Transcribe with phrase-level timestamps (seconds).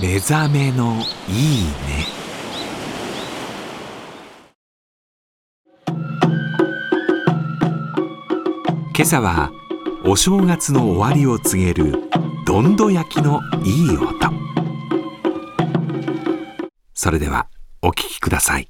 [0.00, 0.96] 目覚めの
[1.28, 2.06] いいね。
[8.96, 9.50] 今朝は
[10.04, 12.10] お正月の終わりを告げる
[12.46, 14.14] どんど焼きのいい音。
[16.94, 17.48] それでは
[17.82, 18.68] お聞きください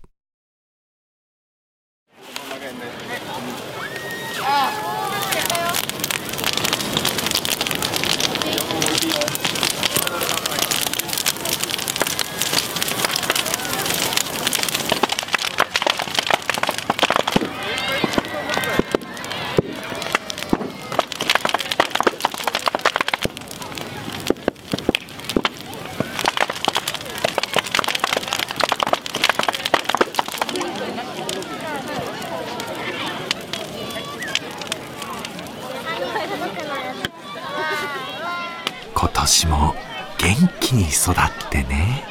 [38.96, 39.74] 今年も
[40.18, 41.14] 元気に育っ
[41.48, 42.04] てね。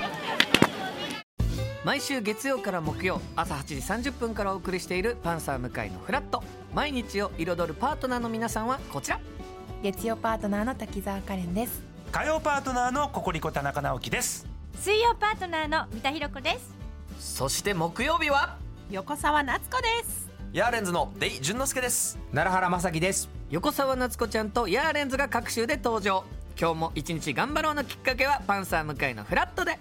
[1.85, 6.43] 毎週月曜から木曜朝8時30分からお送りしているパンサー向井のフラット。
[6.73, 9.19] 毎日を彩るパートナーの皆さんはこちら。
[9.83, 11.83] 月曜パートナーの滝沢カレンです。
[12.11, 14.47] 火曜パートナーのココリコ田中直樹です。
[14.79, 16.73] 水曜パートナーの三田寛子です。
[17.19, 18.57] そして木曜日は？
[18.89, 20.31] 横澤夏子です。
[20.51, 22.17] ヤーレンズのデイ淳之介です。
[22.33, 23.29] 奈良原正樹です。
[23.51, 26.23] 横澤夏子ちゃんとヤーレンズが各週で登場
[26.59, 29.79] 今日も一日頑張ろうのきっかけはパンサー向井のフラットで